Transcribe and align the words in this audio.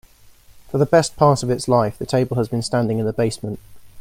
For 0.69 0.79
the 0.79 0.87
best 0.87 1.15
part 1.15 1.43
of 1.43 1.51
its 1.51 1.67
life, 1.67 1.99
the 1.99 2.07
table 2.07 2.35
has 2.37 2.47
been 2.47 2.63
standing 2.63 2.97
in 2.97 3.05
the 3.05 3.13
basement. 3.13 3.59